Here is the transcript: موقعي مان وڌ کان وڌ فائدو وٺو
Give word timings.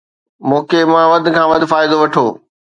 موقعي 0.49 0.83
مان 0.91 1.05
وڌ 1.11 1.25
کان 1.35 1.45
وڌ 1.51 1.61
فائدو 1.71 1.95
وٺو 2.01 2.25